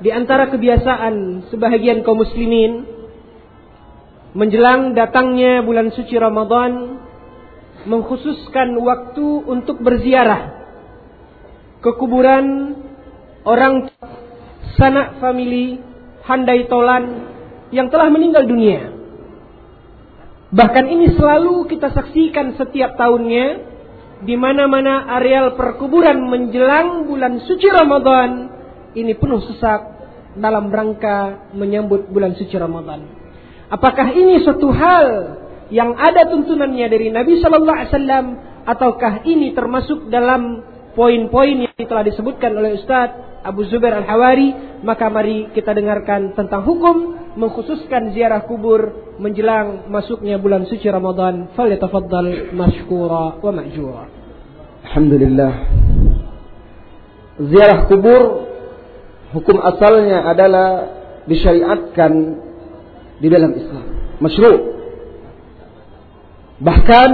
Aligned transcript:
di 0.00 0.08
antara 0.08 0.48
kebiasaan 0.48 1.46
sebahagian 1.52 2.00
kaum 2.00 2.24
muslimin 2.24 2.88
menjelang 4.32 4.96
datangnya 4.96 5.60
bulan 5.60 5.92
suci 5.92 6.16
Ramadan 6.16 7.02
mengkhususkan 7.84 8.76
waktu 8.80 9.26
untuk 9.44 9.80
berziarah 9.80 10.60
ke 11.80 11.90
kuburan 11.96 12.76
orang 13.44 13.88
sanak 14.76 15.20
famili 15.20 15.80
handai 16.24 16.68
tolan 16.68 17.04
yang 17.72 17.88
telah 17.88 18.12
meninggal 18.12 18.44
dunia. 18.44 18.92
Bahkan 20.50 20.84
ini 20.90 21.14
selalu 21.14 21.70
kita 21.70 21.94
saksikan 21.94 22.58
setiap 22.58 22.98
tahunnya 22.98 23.46
di 24.26 24.34
mana-mana 24.36 25.08
areal 25.16 25.56
perkuburan 25.56 26.20
menjelang 26.28 27.08
bulan 27.08 27.40
suci 27.48 27.68
Ramadan 27.70 28.59
ini 28.94 29.14
penuh 29.14 29.40
sesak 29.44 29.80
dalam 30.38 30.70
rangka 30.70 31.50
menyambut 31.54 32.10
bulan 32.10 32.38
suci 32.38 32.54
Ramadan. 32.54 33.06
Apakah 33.70 34.10
ini 34.14 34.42
suatu 34.42 34.70
hal 34.74 35.06
yang 35.70 35.94
ada 35.94 36.26
tuntunannya 36.26 36.86
dari 36.90 37.14
Nabi 37.14 37.38
Shallallahu 37.38 37.78
Alaihi 37.78 37.92
Wasallam 37.94 38.26
ataukah 38.66 39.22
ini 39.26 39.54
termasuk 39.54 40.10
dalam 40.10 40.66
poin-poin 40.98 41.70
yang 41.70 41.86
telah 41.86 42.02
disebutkan 42.02 42.50
oleh 42.58 42.82
Ustadz 42.82 43.46
Abu 43.46 43.64
Zubair 43.70 43.94
Al 43.94 44.06
Hawari 44.10 44.52
maka 44.82 45.06
mari 45.06 45.48
kita 45.54 45.70
dengarkan 45.70 46.34
tentang 46.34 46.66
hukum 46.66 47.14
mengkhususkan 47.38 48.10
ziarah 48.10 48.42
kubur 48.42 49.14
menjelang 49.22 49.86
masuknya 49.86 50.36
bulan 50.42 50.66
suci 50.66 50.90
Ramadan. 50.90 51.54
Falyatafaddal 51.54 52.50
mashkura 52.52 53.38
wa 53.38 53.52
ma'jura. 53.54 54.04
Alhamdulillah. 54.90 55.52
Ziarah 57.38 57.80
kubur 57.86 58.49
hukum 59.34 59.56
asalnya 59.62 60.26
adalah 60.26 60.68
disyariatkan 61.26 62.12
di 63.20 63.28
dalam 63.28 63.52
Islam 63.54 63.84
masyru' 64.18 64.80
Bahkan 66.60 67.10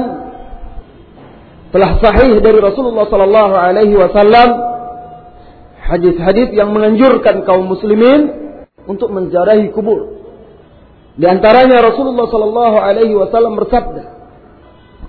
telah 1.70 1.90
sahih 2.02 2.42
dari 2.42 2.58
Rasulullah 2.58 3.06
sallallahu 3.06 3.54
alaihi 3.54 3.94
wasallam 3.94 4.48
hadis-hadis 5.86 6.50
yang 6.50 6.74
menganjurkan 6.74 7.46
kaum 7.46 7.70
muslimin 7.70 8.34
untuk 8.90 9.14
menjarahi 9.14 9.70
kubur. 9.70 10.18
Di 11.14 11.30
antaranya 11.30 11.78
Rasulullah 11.78 12.26
sallallahu 12.26 12.76
alaihi 12.76 13.14
wasallam 13.14 13.54
bersabda, 13.54 14.02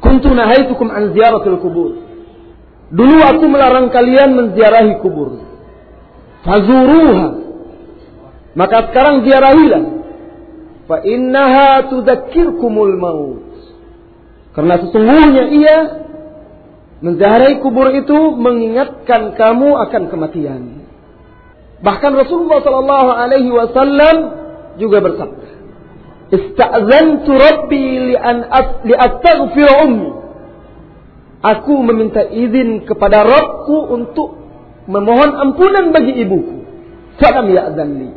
"Kuntu 0.05 0.29
nahaitukum 0.37 0.87
an 0.93 1.17
ziyaratil 1.17 1.57
kubur." 1.57 1.91
Dulu 2.93 3.17
aku 3.19 3.45
melarang 3.49 3.89
kalian 3.89 4.37
menziarahi 4.37 5.01
kubur. 5.01 5.43
Fazuruha. 6.47 7.27
Maka 8.55 8.77
sekarang 8.89 9.27
ziarahilah. 9.27 9.83
Fa 10.87 10.97
innaha 11.03 11.91
tudzakirkumul 11.91 12.95
maut. 12.95 13.51
Karena 14.55 14.79
sesungguhnya 14.79 15.43
ia 15.51 15.77
menziarahi 17.03 17.59
kubur 17.61 17.91
itu 17.93 18.17
mengingatkan 18.39 19.35
kamu 19.35 19.69
akan 19.75 20.03
kematian. 20.09 20.63
Bahkan 21.83 22.11
Rasulullah 22.15 22.63
Shallallahu 22.65 23.09
Alaihi 23.13 23.51
Wasallam 23.53 24.15
juga 24.81 24.97
bersabda, 25.05 25.47
"Istazantu 26.33 27.31
Rabbi 27.37 27.85
li 28.09 28.15
an 28.17 28.49
li 28.81 28.95
ummi." 29.85 30.09
Aku 31.37 31.85
meminta 31.85 32.25
izin 32.25 32.89
kepada 32.89 33.21
Rabbku 33.21 33.93
untuk 33.93 34.46
memohon 34.87 35.31
ampunan 35.35 35.91
bagi 35.91 36.15
ibuku. 36.23 36.57
Falam 37.19 37.51
ya'zanli. 37.51 38.09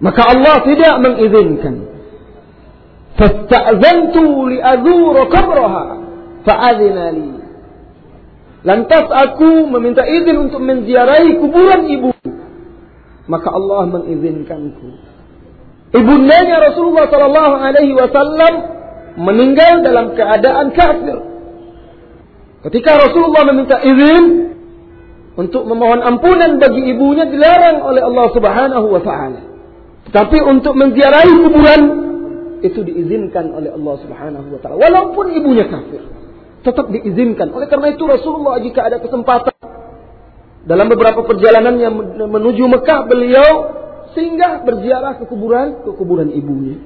Maka 0.00 0.22
Allah 0.32 0.56
tidak 0.64 0.94
mengizinkan. 1.04 1.74
Fasta'zantu 3.20 4.48
li'azura 4.48 5.28
qabraha 5.28 5.84
fa'adhina 6.44 7.04
li. 7.12 7.28
Lantas 8.60 9.08
aku 9.08 9.68
meminta 9.72 10.04
izin 10.04 10.36
untuk 10.36 10.60
menziarahi 10.60 11.36
kuburan 11.40 11.88
ibu. 11.88 12.12
Maka 13.28 13.48
Allah 13.52 13.88
mengizinkanku. 13.88 14.88
Ibundanya 15.90 16.70
Rasulullah 16.70 17.08
sallallahu 17.08 17.54
alaihi 17.56 17.94
wasallam 17.96 18.52
meninggal 19.20 19.84
dalam 19.84 20.12
keadaan 20.14 20.70
kafir. 20.76 21.18
Ketika 22.68 23.00
Rasulullah 23.00 23.48
meminta 23.48 23.80
izin 23.80 24.49
untuk 25.38 25.62
memohon 25.62 26.02
ampunan 26.02 26.58
bagi 26.58 26.90
ibunya 26.90 27.28
dilarang 27.30 27.86
oleh 27.86 28.02
Allah 28.02 28.26
Subhanahu 28.34 28.86
wa 28.90 29.02
taala. 29.02 29.40
Tetapi 30.10 30.38
untuk 30.42 30.74
menziarahi 30.74 31.32
kuburan 31.38 31.82
itu 32.66 32.80
diizinkan 32.82 33.54
oleh 33.54 33.70
Allah 33.70 33.94
Subhanahu 34.02 34.46
wa 34.50 34.58
taala. 34.58 34.76
Walaupun 34.78 35.26
ibunya 35.38 35.70
kafir 35.70 36.02
tetap 36.60 36.90
diizinkan. 36.90 37.54
Oleh 37.54 37.70
karena 37.70 37.94
itu 37.94 38.04
Rasulullah 38.04 38.60
jika 38.60 38.90
ada 38.90 38.98
kesempatan 38.98 39.54
dalam 40.66 40.86
beberapa 40.92 41.24
perjalanan 41.24 41.78
yang 41.80 41.94
menuju 42.26 42.68
Mekah 42.68 43.08
beliau 43.08 43.52
sehingga 44.12 44.60
berziarah 44.66 45.16
ke 45.22 45.24
kuburan 45.30 45.86
ke 45.86 45.90
kuburan 45.94 46.28
ibunya. 46.34 46.76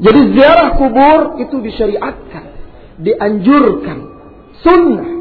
Jadi 0.00 0.20
ziarah 0.32 0.80
kubur 0.80 1.36
itu 1.44 1.60
disyariatkan 1.60 2.44
dianjurkan. 3.04 3.98
Sunnah 4.64 5.19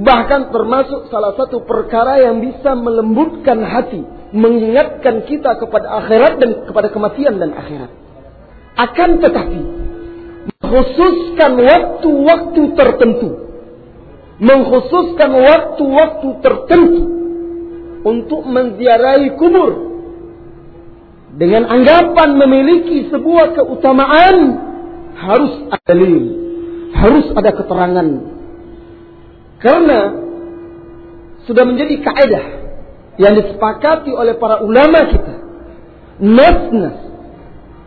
bahkan 0.00 0.50
termasuk 0.50 1.06
salah 1.12 1.38
satu 1.38 1.62
perkara 1.62 2.18
yang 2.18 2.42
bisa 2.42 2.74
melembutkan 2.74 3.62
hati 3.62 4.02
mengingatkan 4.34 5.22
kita 5.30 5.54
kepada 5.62 6.02
akhirat 6.02 6.42
dan 6.42 6.50
kepada 6.66 6.88
kematian 6.90 7.38
dan 7.38 7.54
akhirat 7.54 7.90
akan 8.74 9.10
tetapi 9.22 9.60
mengkhususkan 10.50 11.52
waktu-waktu 11.60 12.62
tertentu. 12.74 13.30
Mengkhususkan 14.34 15.30
waktu-waktu 15.30 16.28
tertentu 16.42 17.04
untuk 18.02 18.42
menziarahi 18.50 19.38
kubur 19.38 19.94
dengan 21.38 21.70
anggapan 21.70 22.34
memiliki 22.34 23.14
sebuah 23.14 23.54
keutamaan 23.54 24.36
harus 25.14 25.54
ada 25.70 25.86
dalil, 25.86 26.14
harus 26.98 27.26
ada 27.38 27.50
keterangan. 27.54 28.08
Karena 29.64 30.00
sudah 31.48 31.64
menjadi 31.64 32.04
kaidah 32.04 32.44
yang 33.16 33.32
disepakati 33.40 34.12
oleh 34.12 34.36
para 34.36 34.60
ulama 34.60 35.08
kita. 35.08 35.34
Nas-nas 36.20 36.96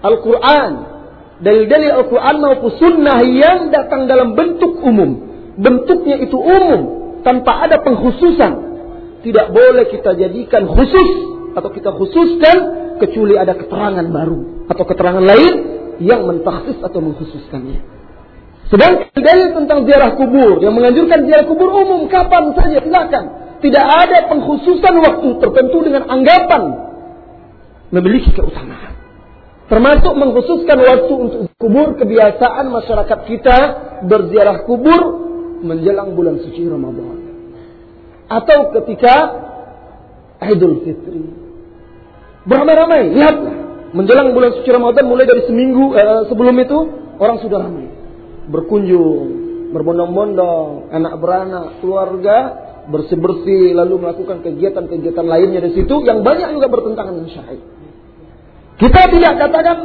Al-Quran, 0.02 0.72
dalil-dalil 1.42 1.92
Al-Quran 2.02 2.36
maupun 2.42 2.72
sunnah 2.82 3.22
yang 3.26 3.70
datang 3.70 4.10
dalam 4.10 4.34
bentuk 4.34 4.82
umum. 4.82 5.26
Bentuknya 5.58 6.22
itu 6.22 6.38
umum, 6.38 6.82
tanpa 7.26 7.66
ada 7.66 7.82
pengkhususan. 7.82 8.54
Tidak 9.26 9.48
boleh 9.50 9.90
kita 9.90 10.14
jadikan 10.18 10.70
khusus 10.70 11.10
atau 11.58 11.70
kita 11.74 11.90
khususkan 11.98 12.58
kecuali 13.02 13.34
ada 13.38 13.58
keterangan 13.58 14.06
baru 14.06 14.70
atau 14.70 14.84
keterangan 14.86 15.26
lain 15.26 15.54
yang 15.98 16.30
mentaksis 16.30 16.78
atau 16.82 17.02
mengkhususkannya. 17.02 17.97
Sedangkan 18.68 19.16
dalil 19.16 19.50
tentang 19.56 19.88
ziarah 19.88 20.12
kubur 20.20 20.60
yang 20.60 20.76
menganjurkan 20.76 21.24
ziarah 21.24 21.48
kubur 21.48 21.72
umum 21.72 22.12
kapan 22.12 22.52
saja 22.52 22.84
silakan. 22.84 23.26
Tidak 23.64 23.86
ada 23.86 24.28
pengkhususan 24.30 24.94
waktu 25.02 25.28
tertentu 25.42 25.78
dengan 25.88 26.04
anggapan 26.12 26.64
memiliki 27.90 28.36
keutamaan. 28.36 28.94
Termasuk 29.68 30.14
mengkhususkan 30.16 30.78
waktu 30.80 31.14
untuk 31.16 31.40
kubur 31.60 31.96
kebiasaan 32.00 32.72
masyarakat 32.72 33.20
kita 33.28 33.58
berziarah 34.08 34.64
kubur 34.64 35.02
menjelang 35.64 36.14
bulan 36.14 36.40
suci 36.44 36.68
Ramadan. 36.68 37.18
Atau 38.28 38.76
ketika 38.80 39.16
Idul 40.44 40.86
Fitri. 40.86 41.24
Beramai-ramai, 42.46 43.12
lihatlah. 43.16 43.56
Menjelang 43.96 44.36
bulan 44.36 44.54
suci 44.60 44.70
Ramadan 44.70 45.08
mulai 45.08 45.26
dari 45.26 45.48
seminggu 45.48 45.96
eh, 45.96 46.28
sebelum 46.28 46.56
itu 46.60 46.78
orang 47.18 47.40
sudah 47.42 47.60
ramai. 47.64 47.97
Berkunjung, 48.48 49.28
berbondong-bondong, 49.76 50.92
anak 50.92 51.14
beranak, 51.20 51.66
keluarga 51.84 52.38
bersih-bersih 52.88 53.76
lalu 53.76 54.00
melakukan 54.00 54.40
kegiatan-kegiatan 54.40 55.26
lainnya 55.28 55.60
di 55.60 55.72
situ 55.76 55.96
yang 56.08 56.24
banyak 56.24 56.56
juga 56.56 56.68
bertentangan 56.72 57.14
dengan 57.20 57.32
syariat. 57.36 57.68
Kita 58.78 59.02
tidak 59.10 59.34
katakan 59.42 59.78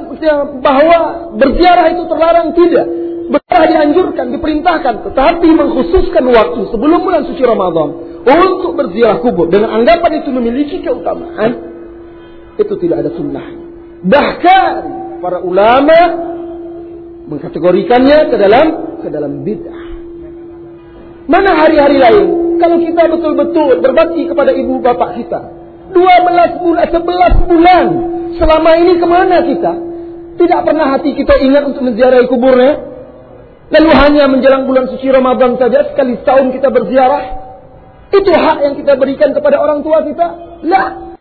bahwa 0.60 0.98
berziarah 1.40 1.86
itu 1.96 2.04
terlarang 2.06 2.48
tidak. 2.52 2.86
Berziarah 3.32 3.68
dianjurkan, 3.72 4.26
diperintahkan, 4.36 4.94
tetapi 5.08 5.48
mengkhususkan 5.48 6.24
waktu 6.28 6.60
sebelum 6.68 7.00
bulan 7.00 7.24
suci 7.24 7.40
Ramadan 7.40 7.88
untuk 8.22 8.76
berziarah 8.76 9.24
kubur 9.24 9.48
dengan 9.48 9.80
anggapan 9.80 10.20
itu 10.20 10.28
memiliki 10.28 10.84
keutamaan, 10.84 11.50
itu 12.60 12.74
tidak 12.84 13.08
ada 13.08 13.10
sunnah. 13.16 13.46
Bahkan 14.04 14.72
para 15.24 15.40
ulama 15.40 15.98
mengkategorikannya 17.28 18.18
ke 18.30 18.36
dalam 18.38 18.66
ke 19.02 19.08
dalam 19.10 19.42
bid'ah. 19.46 19.82
Mana 21.30 21.54
hari-hari 21.54 21.98
lain? 22.02 22.58
Kalau 22.58 22.78
kita 22.78 23.02
betul-betul 23.10 23.82
berbakti 23.82 24.26
kepada 24.26 24.54
ibu 24.54 24.78
bapak 24.82 25.18
kita, 25.18 25.40
12 25.94 26.62
bulan, 26.62 26.86
11 26.90 27.50
bulan. 27.50 27.86
Selama 28.38 28.70
ini 28.80 28.92
ke 28.96 29.06
mana 29.06 29.38
kita? 29.44 29.72
Tidak 30.40 30.60
pernah 30.64 30.96
hati 30.96 31.12
kita 31.12 31.36
ingat 31.42 31.68
untuk 31.68 31.82
menziarahi 31.84 32.26
kuburnya. 32.26 32.72
Lalu 33.72 33.90
hanya 33.96 34.24
menjelang 34.28 34.68
bulan 34.68 34.88
suci 34.88 35.08
Ramadan 35.08 35.56
saja 35.56 35.88
sekali 35.92 36.20
setahun 36.20 36.52
kita 36.52 36.68
berziarah. 36.68 37.24
Itu 38.12 38.28
hak 38.28 38.58
yang 38.60 38.74
kita 38.76 39.00
berikan 39.00 39.32
kepada 39.32 39.56
orang 39.56 39.80
tua 39.80 40.04
kita? 40.04 40.26
Lah. 40.68 41.16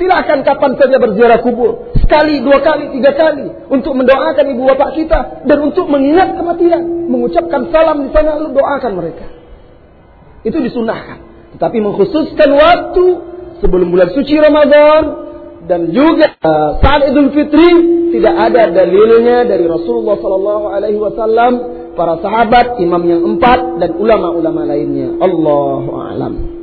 Silakan 0.00 0.40
kapan 0.40 0.72
saja 0.80 0.96
berziarah 0.96 1.44
kubur. 1.44 1.91
Sekali, 2.12 2.44
dua 2.44 2.60
kali, 2.60 2.92
tiga 2.92 3.16
kali. 3.16 3.72
Untuk 3.72 3.96
mendoakan 3.96 4.44
ibu 4.52 4.68
bapak 4.68 5.00
kita. 5.00 5.48
Dan 5.48 5.72
untuk 5.72 5.88
mengingat 5.88 6.36
kematian. 6.36 7.08
Mengucapkan 7.08 7.72
salam 7.72 8.04
di 8.04 8.12
sana 8.12 8.36
lalu 8.36 8.52
doakan 8.52 8.92
mereka. 9.00 9.32
Itu 10.44 10.60
disunahkan. 10.60 11.24
Tetapi 11.56 11.80
mengkhususkan 11.80 12.52
waktu 12.52 13.04
sebelum 13.64 13.88
bulan 13.88 14.12
suci 14.12 14.36
Ramadan 14.36 15.02
dan 15.64 15.88
juga 15.88 16.36
uh, 16.36 16.84
saat 16.84 17.08
Idul 17.08 17.32
Fitri 17.32 17.70
tidak 18.12 18.34
ada 18.36 18.68
dalilnya 18.68 19.48
dari 19.48 19.64
Rasulullah 19.64 20.20
Sallallahu 20.20 20.64
Alaihi 20.68 21.00
Wasallam, 21.00 21.52
para 21.96 22.20
sahabat, 22.20 22.76
imam 22.76 23.08
yang 23.08 23.24
empat 23.24 23.80
dan 23.80 23.96
ulama-ulama 23.96 24.68
lainnya. 24.68 25.16
Allahu 25.16 25.90
a'lam. 25.96 26.60